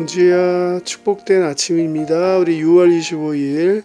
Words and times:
봉지야 0.00 0.80
축복된 0.80 1.42
아침입니다. 1.42 2.38
우리 2.38 2.62
6월 2.62 2.88
25일 2.98 3.82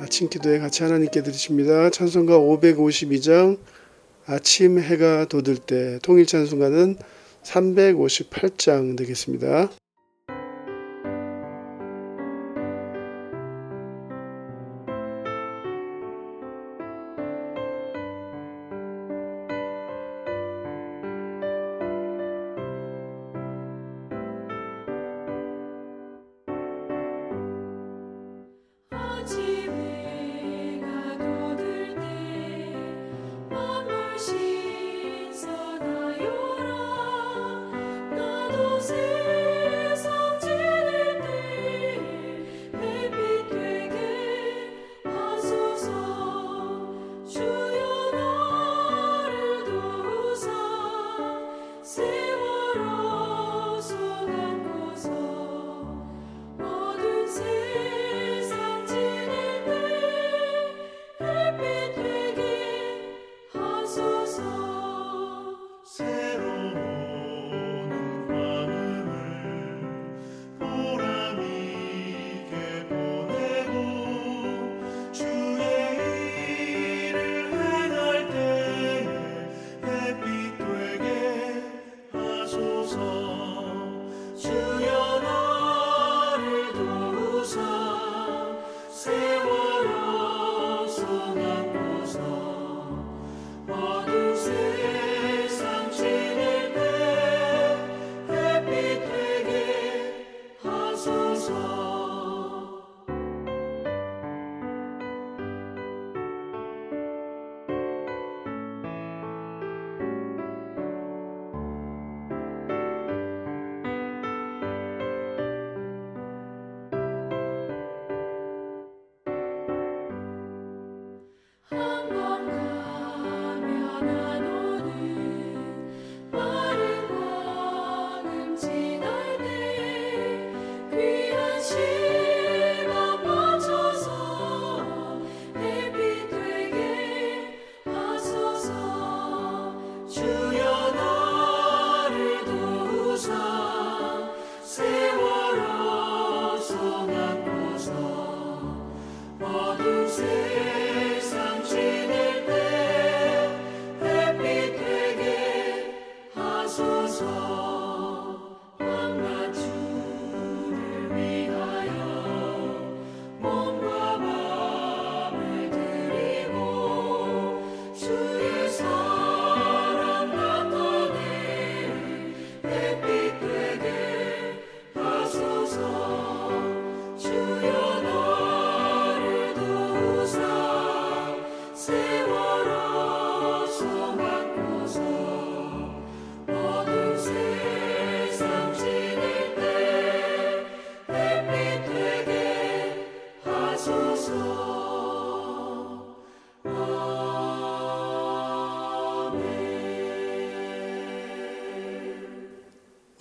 아침 0.00 0.28
기도에 0.28 0.58
같이 0.58 0.82
하나님께 0.82 1.22
드리십니다. 1.22 1.90
찬송가 1.90 2.36
552장 2.36 3.58
아침 4.26 4.80
해가 4.80 5.26
돋을 5.26 5.58
때 5.58 6.00
통일 6.02 6.26
찬송가는 6.26 6.96
358장 7.44 8.96
되겠습니다. 8.96 9.70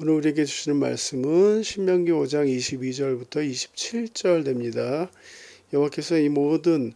오늘 0.07 0.19
우리에게 0.19 0.45
주시는 0.45 0.77
말씀은 0.77 1.63
신명기 1.63 2.13
5장 2.13 2.47
22절부터 2.47 3.45
27절 3.45 4.45
됩니다. 4.45 5.11
여호와께서 5.73 6.17
이 6.19 6.29
모든 6.29 6.93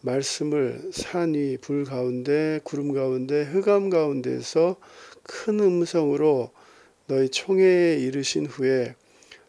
말씀을 0.00 0.90
산 0.92 1.34
위, 1.34 1.56
불 1.60 1.84
가운데, 1.84 2.58
구름 2.64 2.92
가운데, 2.92 3.44
흑암 3.44 3.90
가운데에서 3.90 4.74
큰 5.22 5.60
음성으로 5.60 6.50
너희 7.06 7.28
총회에 7.28 8.00
이르신 8.00 8.46
후에 8.46 8.96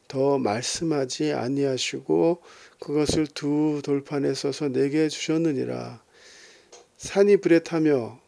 더 0.07 0.37
말씀하지 0.37 1.33
아니하시고 1.33 2.43
그것을 2.79 3.25
두 3.25 3.81
돌판에 3.83 4.35
써서 4.35 4.69
내게 4.69 5.09
주셨느니라. 5.09 6.03
산이 6.97 7.37
불에 7.37 7.63
타며 7.63 8.19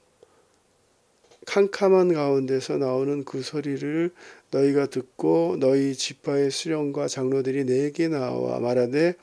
캄캄한 1.46 2.14
가운데서 2.14 2.78
나오는 2.78 3.24
그 3.24 3.42
소리를 3.42 4.12
너희가 4.52 4.86
듣고 4.88 5.58
너희 5.60 5.96
지파의 5.96 6.52
수령과 6.52 7.08
장로들이 7.08 7.66
내게 7.66 8.08
나와 8.08 8.60
말하되 8.60 9.16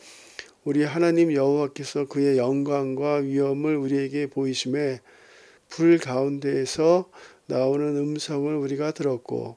우리 0.65 0.83
하나님 0.83 1.33
여호와께서 1.33 2.07
그의 2.09 2.37
영광과 2.37 3.17
위엄을 3.17 3.77
우리에게 3.77 4.27
보이심에 4.27 5.01
불 5.69 5.99
가운데에서 5.99 7.09
나오는 7.47 7.97
음성을 7.97 8.55
우리가 8.55 8.91
들었고 8.93 9.57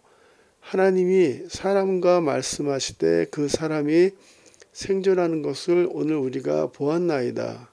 하나님이 0.60 1.48
사람과 1.50 2.22
말씀하시되 2.22 3.26
그 3.32 3.48
사람이 3.48 4.12
생존하는 4.72 5.42
것을 5.42 5.90
오늘 5.92 6.16
우리가 6.16 6.68
보았나이다. 6.68 7.72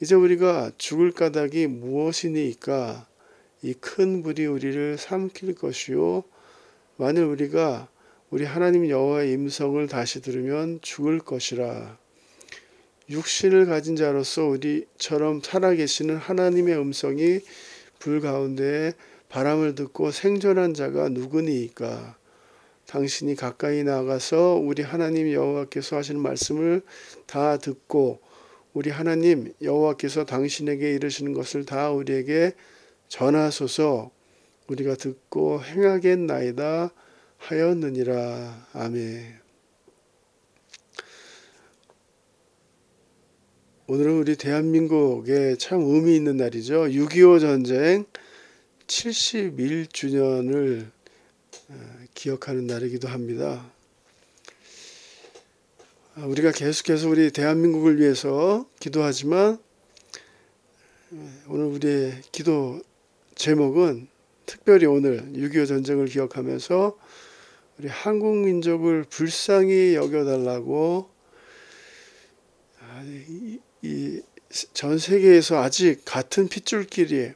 이제 0.00 0.14
우리가 0.14 0.72
죽을 0.78 1.12
까닭이 1.12 1.66
무엇이니까 1.66 3.06
이큰 3.62 4.22
불이 4.22 4.46
우리를 4.46 4.96
삼킬 4.96 5.54
것이요 5.54 6.24
만일 6.96 7.24
우리가 7.24 7.88
우리 8.30 8.44
하나님 8.44 8.88
여호와의 8.88 9.32
임성을 9.32 9.86
다시 9.88 10.22
들으면 10.22 10.78
죽을 10.82 11.18
것이라. 11.18 11.98
육신을 13.10 13.66
가진 13.66 13.96
자로서 13.96 14.46
우리처럼 14.46 15.40
살아계시는 15.42 16.16
하나님의 16.16 16.78
음성이 16.78 17.40
불 17.98 18.20
가운데 18.20 18.92
바람을 19.28 19.74
듣고 19.74 20.12
생존한 20.12 20.74
자가 20.74 21.08
누구니이까? 21.08 22.16
당신이 22.86 23.34
가까이 23.34 23.82
나가서 23.82 24.60
우리 24.62 24.82
하나님 24.82 25.32
여호와께서 25.32 25.96
하시는 25.96 26.20
말씀을 26.20 26.82
다 27.26 27.56
듣고 27.56 28.20
우리 28.74 28.90
하나님 28.90 29.52
여호와께서 29.60 30.24
당신에게 30.24 30.94
이르시는 30.94 31.32
것을 31.32 31.64
다 31.64 31.90
우리에게 31.90 32.54
전하소서 33.10 34.10
우리가 34.68 34.94
듣고 34.94 35.62
행하겠나이다 35.62 36.90
하였느니라. 37.38 38.68
아멘. 38.72 39.40
오늘은 43.88 44.18
우리 44.18 44.36
대한민국에 44.36 45.56
참 45.56 45.80
의미 45.80 46.14
있는 46.14 46.36
날이죠. 46.36 46.84
6.25 46.84 47.40
전쟁 47.40 48.04
71주년을 48.86 50.88
어, 51.68 51.74
기억하는 52.14 52.68
날이기도 52.68 53.08
합니다. 53.08 53.72
아, 56.14 56.26
우리가 56.26 56.52
계속해서 56.52 57.08
우리 57.08 57.32
대한민국을 57.32 57.98
위해서 57.98 58.68
기도하지만 58.78 59.58
어, 61.10 61.42
오늘 61.48 61.64
우리의 61.64 62.22
기도 62.30 62.80
제목은 63.40 64.06
특별히 64.44 64.84
오늘 64.84 65.22
6.25 65.32 65.66
전쟁을 65.66 66.04
기억하면서 66.04 66.98
우리 67.78 67.88
한국 67.88 68.36
민족을 68.36 69.04
불쌍히 69.04 69.94
여겨달라고 69.94 71.08
아, 72.80 73.02
이전 73.80 74.98
세계에서 74.98 75.62
아직 75.62 76.02
같은 76.04 76.48
핏줄끼리 76.48 77.32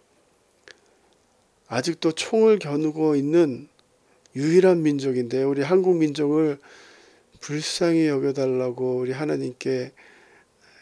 아직도 1.68 2.12
총을 2.12 2.58
겨누고 2.58 3.16
있는 3.16 3.68
유일한 4.36 4.82
민족인데 4.82 5.42
우리 5.42 5.62
한국 5.62 5.96
민족을 5.96 6.58
불쌍히 7.40 8.08
여겨달라고 8.08 8.98
우리 8.98 9.12
하나님께 9.12 9.92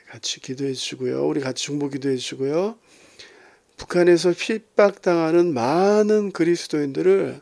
같이 0.08 0.40
기도해 0.40 0.72
주시고요. 0.72 1.24
우리 1.28 1.40
같이 1.40 1.62
중보 1.62 1.88
기도해 1.88 2.16
주시고요. 2.16 2.76
북한에서 3.82 4.32
핍박당하는 4.32 5.52
많은 5.52 6.31
그리스도인들을 6.31 7.40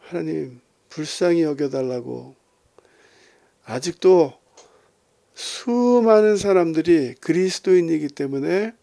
하나님 0.00 0.60
불쌍히 0.88 1.42
여겨달라고 1.42 2.34
아직도 3.64 4.32
수많은 5.34 6.36
사람들이 6.36 7.14
그리스도인이기 7.20 8.08
때문에 8.08 8.74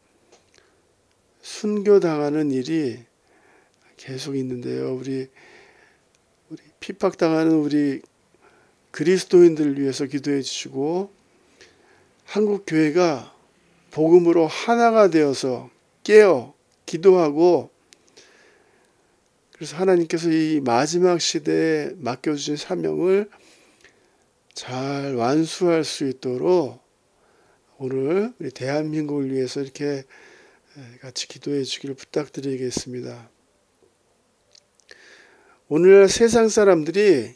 순교당하는 1.42 2.52
일이 2.52 3.00
계속 3.98 4.38
있는데요. 4.38 4.96
우리 4.96 5.28
우리 6.50 6.62
핍박당하는 6.80 7.52
우리 7.52 8.02
그리스도인들을 8.92 9.80
위해서 9.80 10.06
기도해 10.06 10.42
주시고 10.42 11.12
한국 12.24 12.64
교회가 12.66 13.36
복음으로 13.92 14.48
하나가 14.48 15.10
되어서 15.10 15.70
깨어 16.04 16.58
기도하고 16.90 17.70
그래서 19.54 19.78
하나님께서 19.78 20.32
이 20.32 20.60
마지막 20.64 21.22
시대에 21.22 21.92
맡겨주신 21.98 22.58
사명을 22.58 23.30
잘 24.54 25.16
완수할 25.16 25.84
수 25.84 26.08
있도록 26.08 26.82
오늘 27.78 28.34
우리 28.40 28.50
대한민국을 28.50 29.32
위해서 29.32 29.62
이렇게 29.62 30.04
같이 31.02 31.28
기도해 31.28 31.64
주기를 31.64 31.96
부탁드리겠습니다. 31.96 33.30
오늘날 35.68 36.10
세상 36.10 36.50
사람들이 36.50 37.34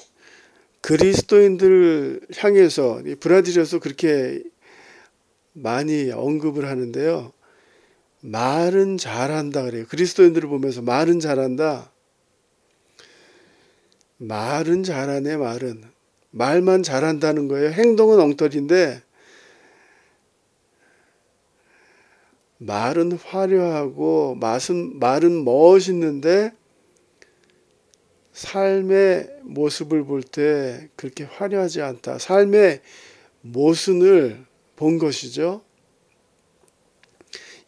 그리스도인들을 0.82 2.28
향해서 2.38 3.04
브라질에서 3.20 3.80
그렇게 3.80 4.44
많이 5.54 6.10
언급을 6.12 6.68
하는데요. 6.68 7.32
말은 8.26 8.98
잘한다 8.98 9.64
그래요. 9.64 9.86
그리스도인들을 9.90 10.48
보면서 10.48 10.82
말은 10.82 11.20
잘한다. 11.20 11.92
말은 14.18 14.84
잘하네 14.84 15.36
말은. 15.36 15.84
말만 16.32 16.84
잘한다는 16.84 17.50
거예요. 17.50 17.70
행동은 17.72 18.20
엉터리인데 18.20 19.02
말은 22.60 23.12
화려하고 23.12 24.36
맛은 24.36 25.00
말은 25.00 25.44
멋있는데 25.44 26.54
삶의 28.32 29.40
모습을 29.44 30.06
볼 30.06 30.22
때 30.24 30.90
그렇게 30.96 31.26
화려하지 31.26 31.82
않다. 31.82 32.20
삶의 32.20 32.82
모순을 33.42 34.46
본 34.78 34.98
것이죠. 34.98 35.62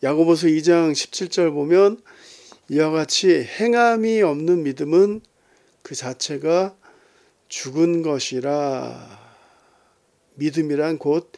야고보서 0.03 0.47
2장 0.47 0.91
17절 0.91 1.53
보면 1.53 2.01
이와 2.69 2.89
같이 2.91 3.43
행함이 3.43 4.21
없는 4.21 4.63
믿음은 4.63 5.21
그 5.81 5.95
자체가 5.95 6.75
죽은 7.47 8.01
것이라 8.01 9.19
믿음이란 10.35 10.97
곧 10.97 11.31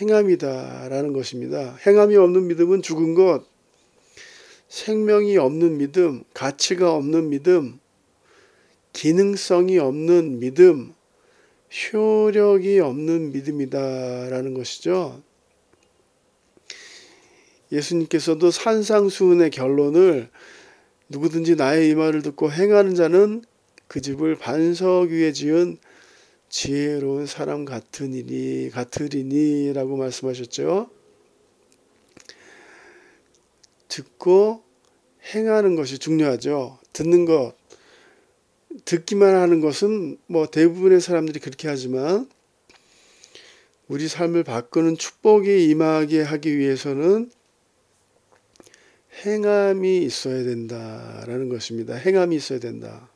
행함이다라는 0.00 1.12
것입니다. 1.12 1.76
행함이 1.86 2.16
없는 2.16 2.46
믿음은 2.48 2.82
죽은 2.82 3.14
것, 3.14 3.44
생명이 4.68 5.38
없는 5.38 5.78
믿음, 5.78 6.24
가치가 6.34 6.94
없는 6.94 7.30
믿음, 7.30 7.80
기능성이 8.92 9.78
없는 9.78 10.40
믿음, 10.40 10.92
효력이 11.92 12.80
없는 12.80 13.32
믿음이다라는 13.32 14.54
것이죠. 14.54 15.22
예수님께서도 17.72 18.50
산상수훈의 18.50 19.50
결론을 19.50 20.30
누구든지 21.08 21.56
나의 21.56 21.90
이 21.90 21.94
말을 21.94 22.22
듣고 22.22 22.50
행하는 22.50 22.94
자는 22.94 23.42
그 23.86 24.00
집을 24.00 24.36
반석 24.36 25.10
위에 25.10 25.32
지은 25.32 25.78
지혜로운 26.50 27.26
사람 27.26 27.64
같으니니 27.64 28.70
같으리니라고 28.70 29.96
말씀하셨죠. 29.96 30.90
듣고 33.88 34.62
행하는 35.34 35.76
것이 35.76 35.98
중요하죠. 35.98 36.78
듣는 36.92 37.24
것 37.24 37.54
듣기만 38.84 39.34
하는 39.34 39.60
것은 39.60 40.18
뭐 40.26 40.46
대부분의 40.46 41.00
사람들이 41.00 41.40
그렇게 41.40 41.68
하지만 41.68 42.28
우리 43.88 44.06
삶을 44.06 44.44
바꾸는 44.44 44.98
축복이 44.98 45.68
임하게 45.70 46.22
하기 46.22 46.58
위해서는 46.58 47.30
행함이 49.24 49.98
있어야 50.04 50.44
된다라는 50.44 51.48
것입니다. 51.48 51.94
행함이 51.94 52.36
있어야 52.36 52.60
된다. 52.60 53.08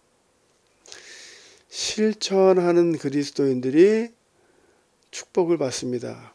실천하는 1.69 2.99
그리스도인들이 2.99 4.09
축복을 5.11 5.59
받습니다. 5.59 6.35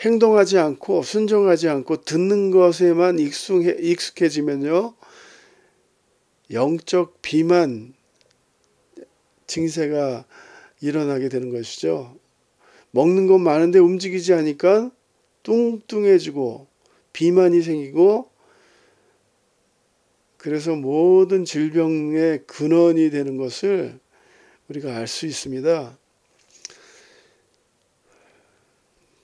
행동하지 0.00 0.58
않고 0.58 1.02
순종하지 1.02 1.68
않고 1.68 2.02
듣는 2.02 2.50
것에만 2.50 3.18
익숙해, 3.18 3.76
익숙해지면요. 3.80 4.94
영적 6.52 7.22
비만 7.22 7.94
증세가 9.46 10.26
일어나게 10.80 11.28
되는 11.28 11.50
것이죠. 11.50 12.16
먹는 12.90 13.26
건 13.26 13.40
많은데 13.40 13.78
움직이지 13.78 14.34
않으니까 14.34 14.90
뚱뚱해지고 15.42 16.66
비만이 17.16 17.62
생기고 17.62 18.30
그래서 20.36 20.76
모든 20.76 21.46
질병의 21.46 22.44
근원이 22.46 23.08
되는 23.08 23.38
것을 23.38 23.98
우리가 24.68 24.94
알 24.94 25.06
수 25.06 25.24
있습니다. 25.24 25.96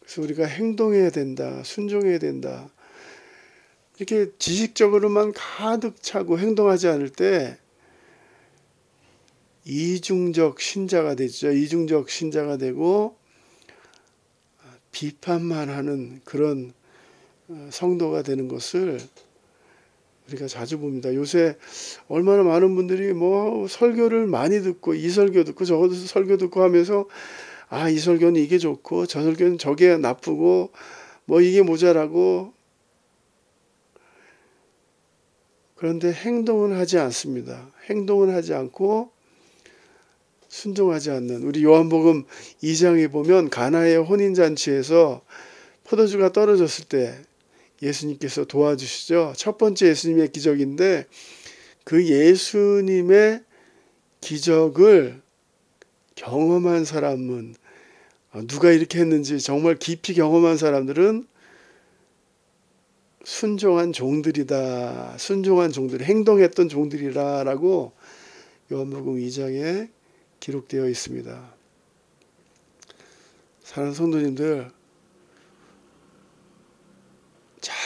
그래서 0.01 0.23
우리가 0.23 0.47
행동해야 0.47 1.11
된다, 1.11 1.63
순종해야 1.65 2.19
된다. 2.19 2.71
이렇게 3.99 4.33
지식적으로만 4.39 5.33
가득 5.35 6.03
차고 6.03 6.39
행동하지 6.39 6.89
않을 6.89 7.11
때 7.11 7.59
이중적 9.67 10.63
신자가 10.63 11.15
되죠. 11.15 11.53
이중적 11.53 12.09
신자가 12.09 12.57
되고 12.57 13.19
비판만 14.93 15.69
하는 15.69 16.23
그런 16.25 16.73
성도가 17.71 18.23
되는 18.23 18.49
것을 18.49 19.01
우리가 20.29 20.47
자주 20.47 20.79
봅니다. 20.79 21.15
요새 21.15 21.57
얼마나 22.09 22.43
많은 22.43 22.75
분들이 22.75 23.13
뭐 23.13 23.67
설교를 23.69 24.27
많이 24.27 24.61
듣고 24.63 24.95
이 24.95 25.09
설교 25.09 25.45
듣고 25.45 25.65
저 25.65 25.89
설교 25.89 26.37
듣고 26.37 26.63
하면서 26.63 27.07
아, 27.69 27.89
이 27.89 27.99
설교는 27.99 28.41
이게 28.41 28.59
좋고 28.59 29.07
저 29.07 29.23
설교는 29.23 29.59
저게 29.59 29.97
나쁘고 29.97 30.71
뭐 31.25 31.41
이게 31.41 31.63
모자라고 31.63 32.53
그런데 35.75 36.13
행동은 36.13 36.77
하지 36.77 36.99
않습니다. 36.99 37.71
행동은 37.87 38.33
하지 38.33 38.55
않고 38.55 39.11
순종하지 40.49 41.11
않는 41.11 41.43
우리 41.43 41.65
요한복음 41.65 42.25
2장에 42.63 43.11
보면 43.11 43.51
가나의 43.51 43.97
혼인 43.97 44.35
잔치에서 44.35 45.23
포도주가 45.85 46.31
떨어졌을 46.31 46.85
때 46.85 47.19
예수님께서 47.83 48.45
도와주시죠. 48.45 49.35
첫 49.37 49.59
번째 49.59 49.89
예수님의 49.89 50.33
기적인데 50.33 51.07
그 51.85 52.07
예수님의 52.07 53.43
기적을 54.21 55.21
경험한 56.15 56.85
사람은 56.85 57.57
아, 58.31 58.43
누가 58.47 58.71
이렇게 58.71 59.01
했는지 59.01 59.39
정말 59.41 59.77
깊이 59.77 60.15
경험한 60.15 60.57
사람들은 60.57 61.27
순종한 63.25 63.93
종들이다. 63.93 65.17
순종한 65.19 65.71
종들, 65.71 66.03
행동했던 66.03 66.69
종들이라라고 66.69 67.93
요한복음 68.73 69.17
2장에 69.17 69.91
기록되어 70.41 70.89
있습니다. 70.89 71.55
사랑하는 73.63 73.95
성도님들, 73.95 74.71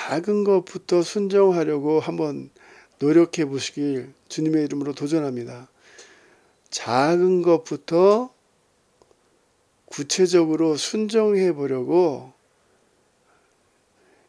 작은 0.09 0.45
것부터 0.45 1.03
순종하려고 1.03 1.99
한번 1.99 2.51
노력해 3.01 3.45
보시길 3.45 4.15
주님의 4.29 4.67
이름으로 4.67 4.93
도전합니다. 4.93 5.69
작은 6.71 7.43
것부터 7.43 8.33
구체적으로 9.87 10.77
순종해 10.77 11.51
보려고 11.53 12.33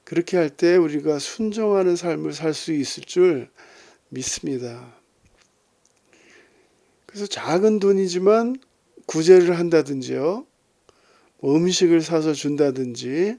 그렇게 0.04 0.38
할 0.38 0.50
때 0.50 0.78
우리가 0.78 1.20
순종하는 1.20 1.96
삶을 1.96 2.34
살 2.34 2.56
수 2.56 2.74
있을 2.74 3.04
줄 3.04 3.48
믿습니다. 4.10 4.96
그래서 7.06 7.28
작은 7.28 7.78
돈이지만 7.78 8.56
구제를 9.06 9.60
한다든지요. 9.60 10.48
뭐 11.40 11.56
음식을 11.56 12.02
사서 12.02 12.34
준다든지 12.34 13.38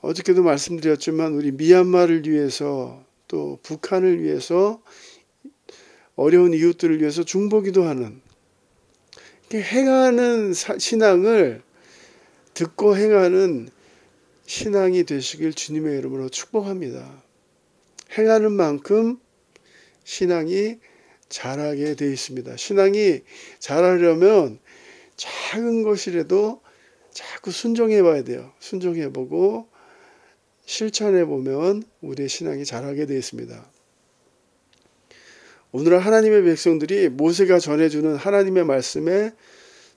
어저께도 0.00 0.42
말씀드렸지만 0.42 1.34
우리 1.34 1.50
미얀마를 1.52 2.28
위해서 2.28 3.04
또 3.26 3.58
북한을 3.62 4.22
위해서 4.22 4.82
어려운 6.14 6.54
이웃들을 6.54 7.00
위해서 7.00 7.24
중보기도 7.24 7.84
하는 7.84 8.20
행하는 9.52 10.52
신앙을 10.52 11.62
듣고 12.54 12.96
행하는 12.96 13.68
신앙이 14.46 15.04
되시길 15.04 15.52
주님의 15.54 15.98
이름으로 15.98 16.28
축복합니다. 16.28 17.22
행하는 18.16 18.52
만큼 18.52 19.18
신앙이 20.04 20.78
자라게 21.28 21.94
되어 21.94 22.08
있습니다. 22.08 22.56
신앙이 22.56 23.20
자라려면 23.58 24.58
작은 25.16 25.82
것이라도 25.82 26.62
자꾸 27.10 27.50
순종해 27.50 28.02
봐야 28.02 28.22
돼요. 28.22 28.52
순종해 28.58 29.12
보고 29.12 29.68
실천해 30.68 31.24
보면 31.24 31.82
우리의 32.02 32.28
신앙이 32.28 32.66
자라게 32.66 33.06
되어 33.06 33.16
있습니다. 33.16 33.66
오늘은 35.72 35.98
하나님의 35.98 36.44
백성들이 36.44 37.08
모세가 37.08 37.58
전해주는 37.58 38.16
하나님의 38.16 38.66
말씀에 38.66 39.32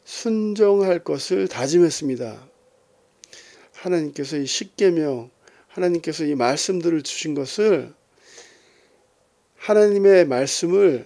순종할 0.06 1.04
것을 1.04 1.50
다짐했습니다. 1.50 2.48
하나님께서 3.74 4.38
이 4.38 4.46
십계명, 4.46 5.30
하나님께서 5.68 6.24
이 6.24 6.36
말씀들을 6.36 7.02
주신 7.02 7.36
것을 7.36 7.94
하나님의 9.58 10.26
말씀을 10.26 11.06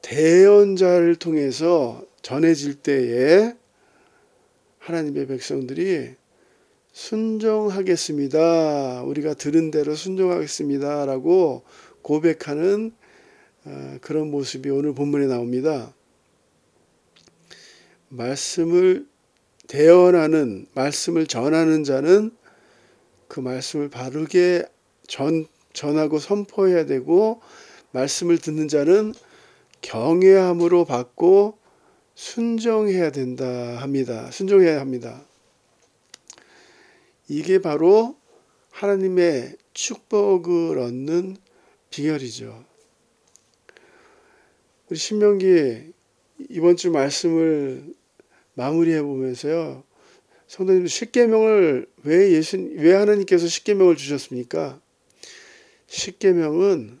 대언자를 0.00 1.16
통해서 1.16 2.02
전해질 2.22 2.76
때에 2.76 3.54
하나님의 4.78 5.26
백성들이 5.26 6.21
순종하겠습니다. 6.92 8.38
우리가 9.02 9.34
들은 9.34 9.70
대로 9.70 9.94
순종하겠습니다. 9.94 11.06
라고 11.06 11.62
고백하는 12.02 12.92
어, 13.64 13.98
그런 14.00 14.30
모습이 14.30 14.68
오늘 14.70 14.92
본문에 14.94 15.26
나옵니다. 15.26 15.94
말씀을 18.08 19.06
대언하는, 19.68 20.66
말씀을 20.74 21.26
전하는 21.26 21.84
자는 21.84 22.32
그 23.28 23.40
말씀을 23.40 23.88
바르게 23.88 24.64
전, 25.06 25.46
전하고 25.72 26.18
선포해야 26.18 26.84
되고, 26.86 27.40
말씀을 27.92 28.38
듣는 28.38 28.68
자는 28.68 29.14
경외함으로 29.80 30.84
받고 30.84 31.56
순종해야 32.14 33.10
된다 33.12 33.46
합니다. 33.78 34.30
순종해야 34.30 34.80
합니다. 34.80 35.22
이게 37.32 37.62
바로 37.62 38.14
하나님의 38.72 39.56
축복을 39.72 40.78
얻는 40.78 41.38
비결이죠. 41.88 42.62
우리 44.90 44.98
신명기 44.98 45.92
이번 46.50 46.76
주 46.76 46.90
말씀을 46.90 47.94
마무리해 48.52 49.00
보면서요. 49.00 49.82
성도님 50.46 50.86
십계명을 50.86 51.86
왜 52.02 52.32
예수 52.32 52.58
왜 52.58 52.92
하나님께서 52.92 53.46
십계명을 53.46 53.96
주셨습니까? 53.96 54.78
십계명은 55.86 57.00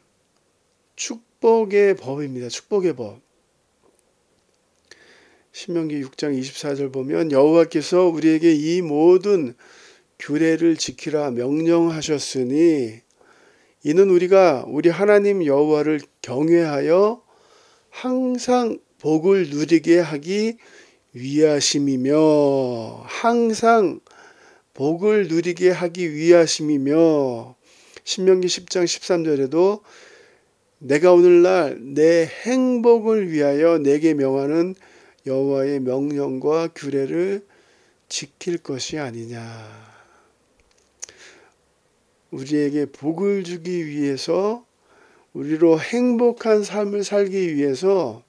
축복의 0.96 1.96
법입니다. 1.96 2.48
축복의 2.48 2.96
법. 2.96 3.20
신명기 5.52 6.02
6장 6.02 6.38
24절 6.40 6.90
보면 6.90 7.32
여호와께서 7.32 8.06
우리에게 8.06 8.54
이 8.54 8.80
모든 8.80 9.54
규례를 10.22 10.76
지키라 10.76 11.32
명령하셨으니 11.32 13.00
이는 13.82 14.10
우리가 14.10 14.64
우리 14.68 14.88
하나님 14.88 15.44
여호와를 15.44 16.00
경외하여 16.22 17.22
항상 17.90 18.78
복을 19.00 19.50
누리게 19.50 19.98
하기 19.98 20.58
위하심이며 21.12 23.02
항상 23.04 23.98
복을 24.74 25.26
누리게 25.26 25.70
하기 25.70 26.14
위하심이며 26.14 27.56
신명기 28.04 28.46
10장 28.46 28.84
13절에도 28.84 29.80
내가 30.78 31.12
오늘날 31.12 31.78
내 31.80 32.26
행복을 32.44 33.30
위하여 33.32 33.78
내게 33.78 34.14
명하는 34.14 34.76
여호와의 35.26 35.80
명령과 35.80 36.68
규례를 36.74 37.44
지킬 38.08 38.58
것이 38.58 38.98
아니냐. 38.98 39.91
우리에게 42.32 42.86
복을 42.86 43.44
주기 43.44 43.86
위해서 43.86 44.66
우리로 45.32 45.78
행복한 45.78 46.64
삶을 46.64 47.04
살기 47.04 47.54
위해서 47.54 48.22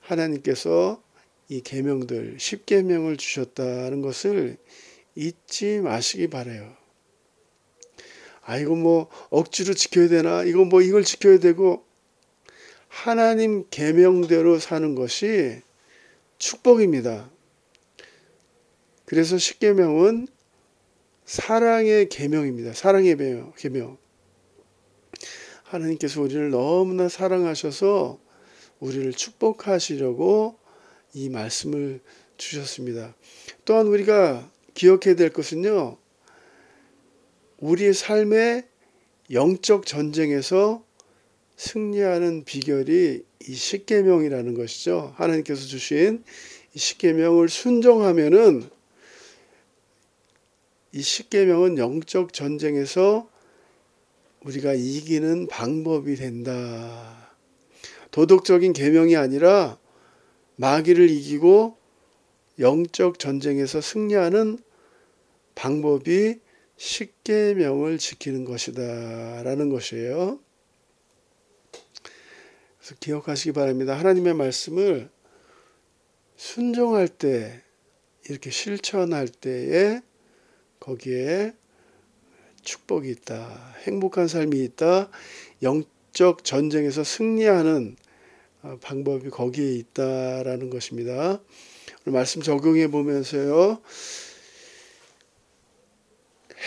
하나님께서 0.00 1.02
이 1.48 1.60
계명들 1.60 2.36
십계명을 2.38 3.16
주셨다는 3.16 4.02
것을 4.02 4.56
잊지 5.14 5.80
마시기 5.80 6.28
바래요. 6.28 6.76
아 8.42 8.56
이거 8.56 8.74
뭐 8.74 9.08
억지로 9.30 9.74
지켜야 9.74 10.08
되나? 10.08 10.44
이거 10.44 10.64
뭐 10.64 10.80
이걸 10.80 11.04
지켜야 11.04 11.38
되고 11.38 11.84
하나님 12.86 13.66
계명대로 13.68 14.58
사는 14.58 14.94
것이 14.94 15.60
축복입니다. 16.38 17.30
그래서 19.04 19.38
십계명은 19.38 20.28
사랑의 21.28 22.08
계명입니다. 22.08 22.72
사랑의 22.72 23.14
계명. 23.54 23.98
하나님께서 25.62 26.22
우리를 26.22 26.48
너무나 26.48 27.10
사랑하셔서 27.10 28.18
우리를 28.80 29.12
축복하시려고 29.12 30.56
이 31.12 31.28
말씀을 31.28 32.00
주셨습니다. 32.38 33.14
또한 33.66 33.88
우리가 33.88 34.50
기억해야 34.72 35.16
될 35.16 35.28
것은요. 35.28 35.98
우리의 37.58 37.92
삶의 37.92 38.66
영적 39.30 39.84
전쟁에서 39.84 40.82
승리하는 41.56 42.44
비결이 42.44 43.22
이 43.46 43.54
십계명이라는 43.54 44.54
것이죠. 44.54 45.12
하나님께서 45.16 45.66
주신 45.66 46.24
이 46.72 46.78
십계명을 46.78 47.50
순종하면은 47.50 48.77
이 50.92 51.02
십계명은 51.02 51.78
영적 51.78 52.32
전쟁에서 52.32 53.28
우리가 54.44 54.72
이기는 54.74 55.46
방법이 55.48 56.16
된다. 56.16 57.34
도덕적인 58.10 58.72
계명이 58.72 59.16
아니라 59.16 59.78
마귀를 60.56 61.10
이기고 61.10 61.76
영적 62.58 63.18
전쟁에서 63.18 63.80
승리하는 63.80 64.58
방법이 65.54 66.40
십계명을 66.76 67.98
지키는 67.98 68.44
것이다라는 68.44 69.68
것이에요. 69.68 70.40
그래서 72.78 72.94
기억하시기 73.00 73.52
바랍니다. 73.52 73.98
하나님의 73.98 74.34
말씀을 74.34 75.10
순종할 76.36 77.08
때 77.08 77.62
이렇게 78.28 78.50
실천할 78.50 79.28
때에 79.28 80.00
거기에 80.88 81.52
축복이 82.62 83.10
있다. 83.10 83.74
행복한 83.82 84.26
삶이 84.26 84.64
있다. 84.64 85.10
영적 85.62 86.44
전쟁에서 86.44 87.04
승리하는 87.04 87.96
어, 88.62 88.78
방법이 88.80 89.28
거기에 89.28 89.74
있다라는 89.74 90.70
것입니다. 90.70 91.40
말씀 92.04 92.40
적용해 92.40 92.88
보면서요. 92.88 93.82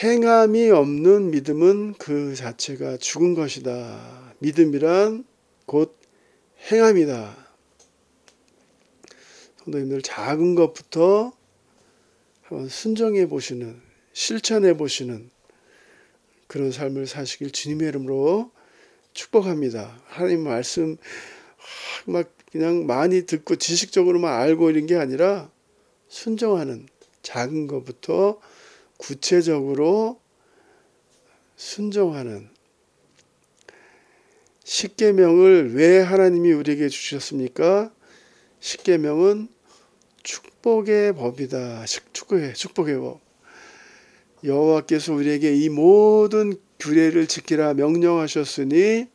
행함이 0.03 0.69
없는 0.69 1.31
믿음은 1.31 1.95
그 1.95 2.35
자체가 2.35 2.97
죽은 2.97 3.33
것이다. 3.33 4.35
믿음이란 4.39 5.25
곧 5.65 5.97
행함이다. 6.71 7.47
성도님들 9.63 10.01
작은 10.01 10.55
것부터 10.55 11.33
한번 12.43 12.69
순정해 12.69 13.27
보시는, 13.27 13.90
실천해 14.13 14.75
보시는 14.75 15.29
그런 16.47 16.71
삶을 16.71 17.07
사시길 17.07 17.51
주님의 17.51 17.89
이름으로 17.89 18.51
축복합니다. 19.13 20.01
하나님 20.07 20.43
말씀 20.43 20.97
막 22.05 22.29
그냥 22.51 22.85
많이 22.85 23.25
듣고 23.25 23.55
지식적으로만 23.55 24.41
알고 24.41 24.69
이런 24.69 24.85
게 24.85 24.97
아니라 24.97 25.49
순종하는 26.09 26.87
작은 27.21 27.67
것부터 27.67 28.41
구체적으로 28.97 30.19
순종하는 31.55 32.49
십계명을 34.63 35.75
왜 35.75 35.99
하나님이 36.01 36.51
우리에게 36.51 36.89
주셨습니까? 36.89 37.93
십계명은 38.59 39.47
축복의 40.23 41.13
법이다. 41.15 41.85
축복의 41.85 42.53
축복의 42.53 42.97
법. 42.97 43.30
여호와께서 44.43 45.13
우리에게 45.13 45.55
이 45.55 45.69
모든 45.69 46.55
규례를 46.79 47.27
지키라 47.27 47.75
명령하셨으니 47.75 49.07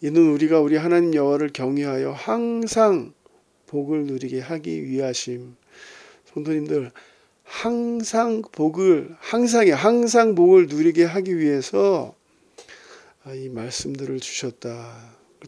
이는 0.00 0.30
우리가 0.32 0.60
우리 0.60 0.76
하나님 0.76 1.14
여호와를 1.14 1.50
경외하여 1.52 2.10
항상 2.10 3.12
복을 3.66 4.04
누리게 4.06 4.40
하기 4.40 4.84
위하심. 4.84 5.54
성도님들 6.34 6.90
항상 7.44 8.42
복을 8.50 9.14
항상에 9.20 9.70
항상 9.70 10.34
복을 10.34 10.66
누리게 10.66 11.04
하기 11.04 11.38
위해서 11.38 12.14
아, 13.24 13.32
이 13.34 13.48
말씀들을 13.48 14.18
주셨다. 14.18 14.96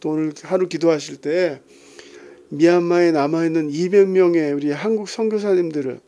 또 0.01 0.11
오늘 0.11 0.33
하루 0.43 0.69
기도하실 0.69 1.17
때 1.17 1.61
미얀마에 2.51 3.11
남아 3.11 3.47
있는 3.47 3.71
200명의 3.71 4.55
우리 4.55 4.71
한국 4.71 5.09
선교사님들을 5.09 5.99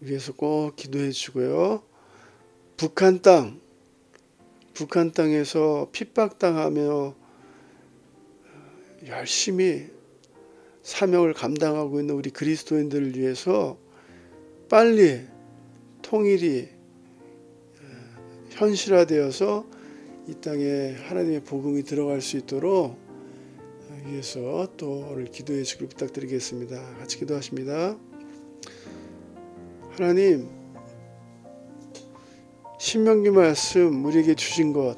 위해서 0.00 0.32
꼭 0.32 0.76
기도해 0.76 1.10
주고요. 1.10 1.82
북한 2.76 3.22
땅 3.22 3.60
북한 4.74 5.10
땅에서 5.10 5.88
핍박당하며 5.90 7.14
열심히 9.08 9.88
사명을 10.82 11.34
감당하고 11.34 11.98
있는 11.98 12.14
우리 12.14 12.30
그리스도인들을 12.30 13.18
위해서 13.18 13.76
빨리 14.68 15.26
통일이 16.02 16.68
현실화되어서 18.50 19.66
이 20.28 20.34
땅에 20.40 20.94
하나님의 20.94 21.42
복음이 21.42 21.82
들어갈 21.82 22.20
수 22.20 22.36
있도록 22.36 22.96
위해서 24.06 24.68
또 24.76 25.08
오늘 25.10 25.24
기도해 25.24 25.64
주기를 25.64 25.88
부탁드리겠습니다. 25.88 26.98
같이 26.98 27.18
기도하십니다. 27.18 27.98
하나님 29.98 30.48
신명기 32.78 33.30
말씀 33.30 34.04
우리에게 34.04 34.36
주신 34.36 34.72
것 34.72 34.96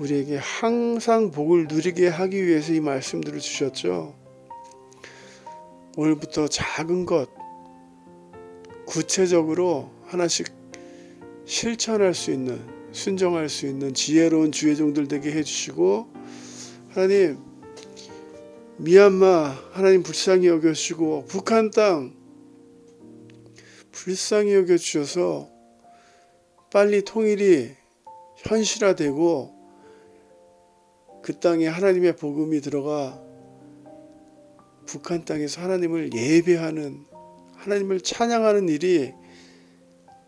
우리에게 0.00 0.36
항상 0.36 1.30
복을 1.30 1.68
누리게 1.68 2.08
하기 2.08 2.44
위해서 2.44 2.72
이 2.72 2.80
말씀들을 2.80 3.38
주셨죠. 3.38 4.16
오늘부터 5.96 6.48
작은 6.48 7.06
것 7.06 7.28
구체적으로 8.84 9.90
하나씩 10.06 10.48
실천할 11.44 12.14
수 12.14 12.32
있는 12.32 12.60
순정할 12.90 13.48
수 13.48 13.66
있는 13.66 13.94
지혜로운 13.94 14.50
주의 14.50 14.74
종들 14.74 15.06
되게 15.06 15.30
해주시고 15.30 16.08
하나님 16.88 17.38
미얀마 18.78 19.56
하나님 19.70 20.02
불쌍히 20.02 20.48
여겨주시고 20.48 21.26
북한 21.28 21.70
땅 21.70 22.18
불쌍히 24.02 24.54
여겨 24.54 24.78
주셔서 24.78 25.50
빨리 26.72 27.04
통일이 27.04 27.72
현실화되고 28.36 29.54
그 31.22 31.38
땅에 31.38 31.66
하나님의 31.66 32.16
복음이 32.16 32.62
들어가 32.62 33.20
북한 34.86 35.26
땅에서 35.26 35.60
하나님을 35.60 36.14
예배하는 36.14 37.04
하나님을 37.56 38.00
찬양하는 38.00 38.70
일이 38.70 39.12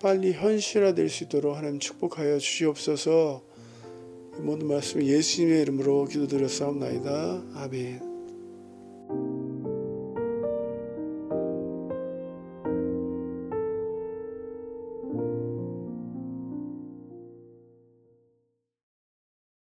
빨리 0.02 0.35
현실화될 0.35 1.08
수 1.08 1.24
있도록 1.24 1.56
하나님 1.56 1.78
축복하여 1.78 2.38
주시옵소서. 2.38 3.42
이 4.37 4.40
모든 4.42 4.68
말씀 4.68 5.02
예수님의 5.02 5.62
이름으로 5.62 6.04
기도드렸사옵나이다. 6.04 7.42
아멘. 7.54 9.41